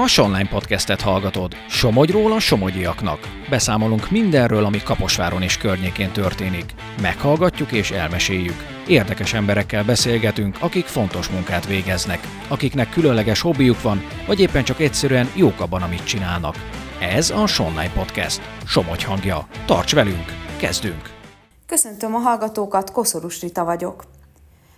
[0.00, 1.54] A Sonline podcastet hallgatod.
[1.68, 3.18] Somogyról a somogyiaknak.
[3.50, 6.74] Beszámolunk mindenről, ami Kaposváron és környékén történik.
[7.02, 8.54] Meghallgatjuk és elmeséljük.
[8.86, 12.18] Érdekes emberekkel beszélgetünk, akik fontos munkát végeznek,
[12.48, 16.54] akiknek különleges hobbiuk van, vagy éppen csak egyszerűen jók abban, amit csinálnak.
[17.00, 18.40] Ez a Sonline Podcast.
[18.66, 19.46] Somogy hangja.
[19.66, 20.24] Tarts velünk!
[20.56, 21.10] Kezdünk!
[21.66, 24.04] Köszöntöm a hallgatókat, Koszorús Rita vagyok.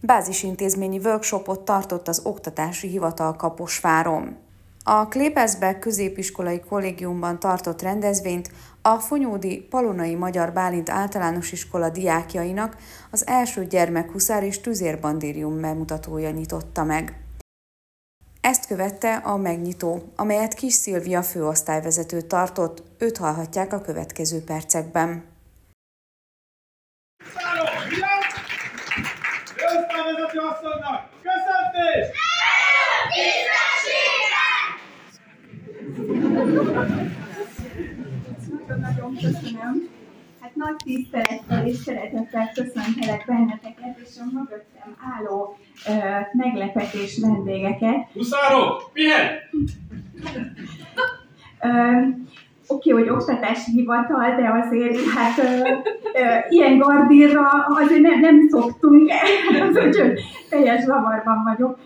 [0.00, 4.43] Bázisintézményi workshopot tartott az Oktatási Hivatal Kaposváron.
[4.86, 8.50] A Klépeszbe középiskolai kollégiumban tartott rendezvényt
[8.82, 12.76] a Fonyódi Palonai Magyar Bálint általános iskola diákjainak
[13.10, 17.18] az első gyermekhuszár és tüzérbandérium bemutatója nyitotta meg.
[18.40, 25.24] Ezt követte a megnyitó, amelyet Kis Szilvia főosztályvezető tartott, őt hallhatják a következő percekben.
[31.22, 32.23] Köszöntés!
[38.50, 39.88] Nagyon-nagyon köszönöm.
[40.40, 45.56] Hát nagy tisztelettel és szeretettel köszöntelek benneteket, és a mögöttem álló
[45.88, 45.92] ö,
[46.32, 48.10] meglepetés vendégeket.
[48.12, 49.26] Huszárok, pihen!
[52.66, 58.48] Oké, okay, hogy oktatási hivatal, de azért hát ö, ö, ilyen gardírra azért nem, nem
[58.48, 59.10] szoktunk,
[59.86, 60.20] úgyhogy
[60.50, 61.78] teljes zavarban vagyok.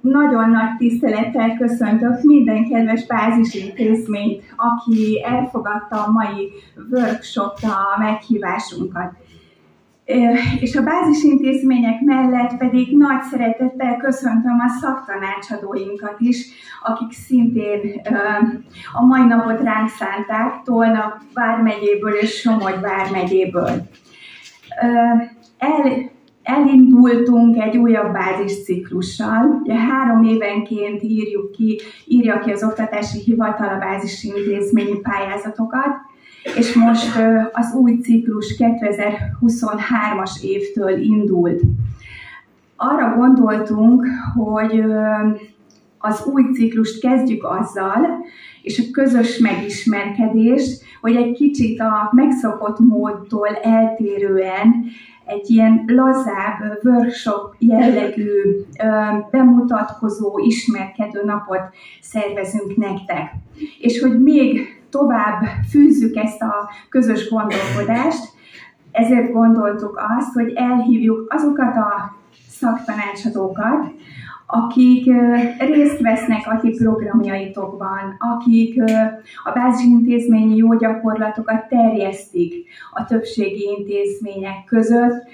[0.00, 6.50] Nagyon nagy tisztelettel köszöntök minden kedves bázisintézményt, aki elfogadta a mai
[6.90, 9.12] workshopra a meghívásunkat.
[10.60, 16.46] És a bázisintézmények mellett pedig nagy szeretettel köszöntöm a szaktanácsadóinkat is,
[16.82, 18.00] akik szintén
[18.92, 23.88] a mai napot ránk szánták, Tolna vármegyéből és Somogy vármegyéből.
[25.58, 26.10] El,
[26.56, 29.60] elindultunk egy újabb bázisciklussal.
[29.62, 36.08] Ugye három évenként írjuk ki, írja ki az Oktatási Hivatal a bázis intézményi pályázatokat,
[36.56, 37.18] és most
[37.52, 41.60] az új ciklus 2023-as évtől indult.
[42.76, 44.06] Arra gondoltunk,
[44.36, 44.84] hogy
[46.02, 48.06] az új ciklust kezdjük azzal,
[48.62, 54.84] és a közös megismerkedés, hogy egy kicsit a megszokott módtól eltérően
[55.26, 58.32] egy ilyen lazább workshop jellegű
[59.30, 61.62] bemutatkozó, ismerkedő napot
[62.00, 63.32] szervezünk nektek.
[63.80, 68.38] És hogy még tovább fűzzük ezt a közös gondolkodást,
[68.92, 72.18] ezért gondoltuk azt, hogy elhívjuk azokat a
[72.48, 73.92] szaktanácsadókat,
[74.50, 75.12] akik
[75.58, 78.82] részt vesznek a ti programjaitokban, akik
[79.44, 85.28] a bázisintézményi jó gyakorlatokat terjesztik a többségi intézmények között,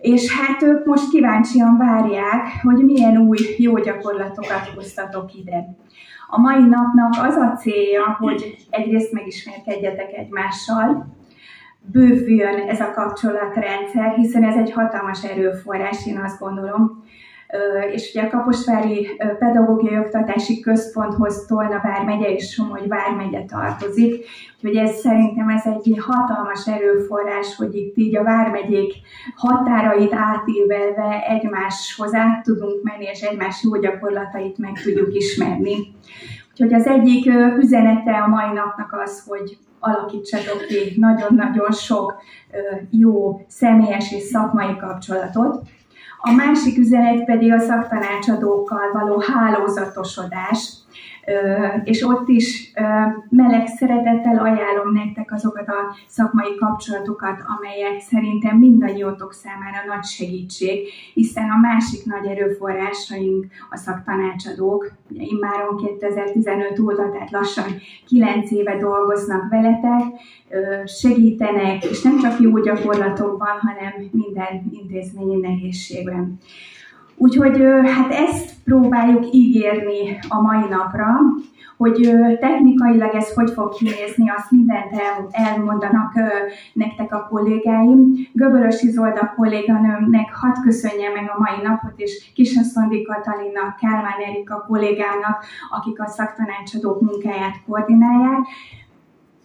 [0.00, 5.76] és hát ők most kíváncsian várják, hogy milyen új jó gyakorlatokat hoztatok ide.
[6.30, 11.16] A mai napnak az a célja, hogy egyrészt megismerkedjetek egymással,
[11.80, 17.04] bővüljön ez a kapcsolatrendszer, hiszen ez egy hatalmas erőforrás, én azt gondolom,
[17.92, 24.24] és ugye a Kaposvári Pedagógiai Oktatási Központhoz Tolna vármegye és Somogy vármegye tartozik,
[24.56, 28.92] úgyhogy ez szerintem ez egy hatalmas erőforrás, hogy itt így a vármegyék
[29.36, 35.76] határait átívelve egymáshoz át tudunk menni, és egymás jó gyakorlatait meg tudjuk ismerni.
[36.50, 42.14] Úgyhogy az egyik üzenete a mai napnak az, hogy alakítsatok ki nagyon-nagyon sok
[42.90, 45.62] jó személyes és szakmai kapcsolatot,
[46.18, 50.72] a másik üzenet pedig a szaktanácsadókkal való hálózatosodás,
[51.84, 52.72] és ott is
[53.28, 61.50] meleg szeretettel ajánlom nektek azokat a szakmai kapcsolatokat, amelyek szerintem mindannyiótok számára nagy segítség, hiszen
[61.50, 67.64] a másik nagy erőforrásaink a szaktanácsadók, ugye immáron 2015 óta, tehát lassan
[68.06, 70.02] 9 éve dolgoznak veletek,
[70.84, 76.38] segítenek, és nem csak jó gyakorlatokban, hanem minden intézményi nehézségben.
[77.18, 81.06] Úgyhogy hát ezt próbáljuk ígérni a mai napra,
[81.76, 86.12] hogy technikailag ez hogy fog kinézni, azt mindent el, elmondanak
[86.72, 88.14] nektek a kollégáim.
[88.32, 95.44] Göbölös Izolda kolléganőmnek hadd köszönje meg a mai napot, és Kisasszondi Katalinnak, Kálmán Erika kollégámnak,
[95.70, 98.38] akik a szaktanácsadók munkáját koordinálják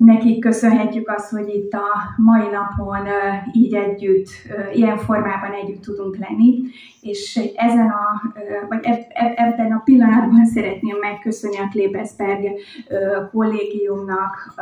[0.06, 3.08] nekik köszönhetjük azt, hogy itt a mai napon
[3.54, 4.30] így együtt,
[4.74, 6.62] ilyen formában együtt tudunk lenni,
[7.02, 8.34] és ezen a,
[8.70, 8.86] vagy
[9.36, 12.44] ebben a pillanatban szeretném megköszönni a Klebesberg
[13.32, 14.54] kollégiumnak,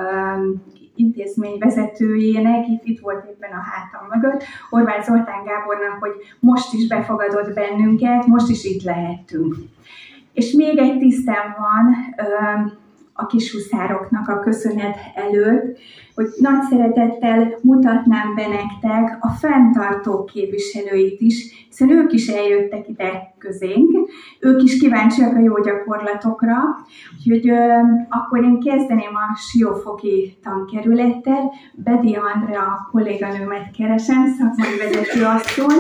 [0.96, 7.54] intézményvezetőjének, itt, itt volt éppen a hátam mögött, Horváth Zoltán Gábornak, hogy most is befogadott
[7.54, 9.56] bennünket, most is itt lehettünk.
[10.34, 11.96] És még egy tisztem van,
[13.14, 15.78] a kishuszároknak a köszönet előtt,
[16.16, 23.34] hogy nagy szeretettel mutatnám be nektek a fenntartó képviselőit is, hiszen ők is eljöttek ide
[23.38, 24.10] közénk,
[24.40, 26.58] ők is kíváncsiak a jó gyakorlatokra,
[27.18, 27.72] úgyhogy ö,
[28.10, 35.80] akkor én kezdeném a Siófoki tankerülettel, Bedi Andrea kolléganőmet keresem, szakmai vezető asszony,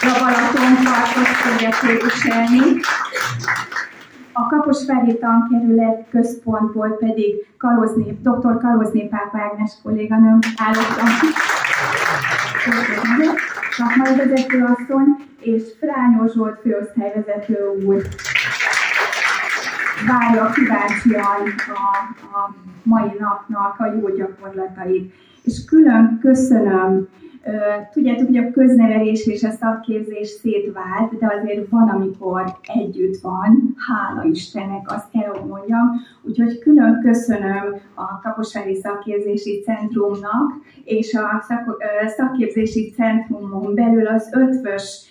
[0.00, 2.80] a Balaton partot fogja képviselni,
[4.32, 8.58] a Kaposvári Tankerület központból pedig Kalózné, dr.
[8.60, 11.06] Kalózné Pápa Ágnes kolléganőm állottam.
[13.70, 15.06] Szakmai vezetőasszony
[15.40, 18.02] és Frányó Zsolt főosztályvezető úr
[20.06, 25.14] várja kíváncsian a, a mai napnak a jó gyakorlatait.
[25.42, 27.08] És külön köszönöm
[27.92, 34.24] Tudjátok, hogy a köznevelés és a szakképzés szétvált, de azért van, amikor együtt van, hála
[34.24, 35.90] Istennek, azt kell, mondjam.
[36.22, 40.52] Úgyhogy külön köszönöm a Kaposvári Szakképzési Centrumnak,
[40.84, 41.44] és a
[42.16, 45.10] szakképzési centrumon belül az ötvös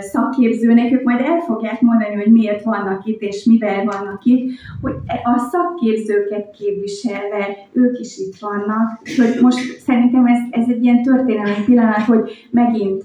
[0.00, 4.94] szakképzőnek, ők majd el fogják mondani, hogy miért vannak itt, és mivel vannak itt, hogy
[5.06, 9.00] e, a szakképzőket képviselve ők is itt vannak.
[9.16, 13.04] Hogy most szerintem ez, ez egy ilyen történelmi pillanat, hogy megint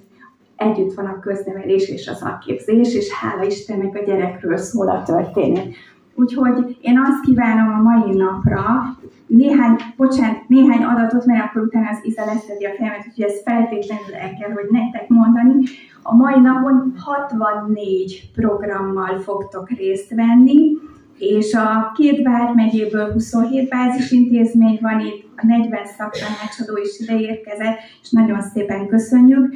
[0.55, 5.67] együtt van a köznevelés és a szakképzés, és hála Istennek a gyerekről szól a történet.
[6.15, 11.99] Úgyhogy én azt kívánom a mai napra, néhány, bocsánat, néhány adatot, mert akkor utána az
[12.01, 15.65] Iza leszedi a fejemet, úgyhogy ezt feltétlenül el kell, hogy nektek mondani.
[16.01, 20.77] A mai napon 64 programmal fogtok részt venni,
[21.17, 28.11] és a két vármegyéből 27 bázisintézmény van itt, a 40 szaktanácsadó is ide érkezett, és
[28.11, 29.55] nagyon szépen köszönjük.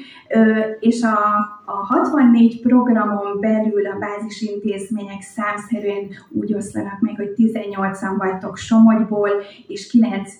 [0.79, 1.17] És a,
[1.65, 9.29] a 64 programon belül a bázisintézmények számszerűen úgy oszlanak meg, hogy 18-an vagytok Somogyból,
[9.67, 10.31] és 9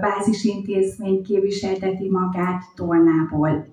[0.00, 3.66] bázisintézmény képviselteti magát Tolnából.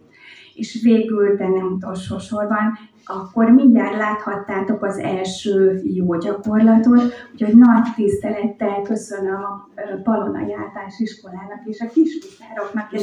[0.59, 7.01] És végül, de nem utolsó sorban, akkor mindjárt láthattátok az első jó gyakorlatot,
[7.33, 9.69] úgyhogy nagy tisztelettel köszönöm a
[10.03, 12.93] Palonai Általános Iskolának és a kisviszároknak.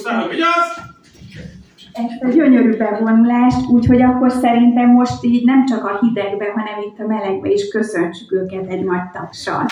[1.92, 6.98] Ezt a gyönyörű bevonulást, úgyhogy akkor szerintem most így nem csak a hidegbe, hanem itt
[6.98, 9.64] a melegbe is köszöntsük őket egy nagy tapsal.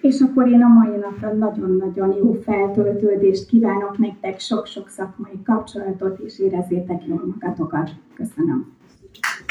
[0.00, 6.38] És akkor én a mai napra nagyon-nagyon jó feltöltődést kívánok nektek, sok-sok szakmai kapcsolatot, és
[6.38, 7.90] érezzétek jól magatokat.
[8.14, 8.76] Köszönöm.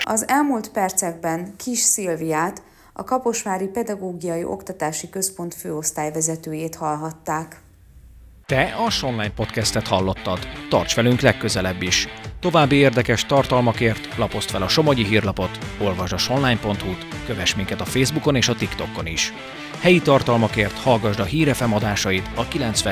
[0.06, 2.62] Az elmúlt percekben Kis Szilviát,
[2.94, 7.62] a Kaposvári Pedagógiai Oktatási Központ főosztályvezetőjét hallhatták.
[8.46, 10.40] Te a Online Podcastet hallottad.
[10.70, 12.08] Tarts velünk legközelebb is.
[12.40, 18.36] További érdekes tartalmakért lapozd fel a Somogyi hírlapot, olvasd a online.hu-t, kövess minket a Facebookon
[18.36, 19.34] és a TikTokon is.
[19.80, 22.74] Helyi tartalmakért hallgasd a Hírefem adásait a 90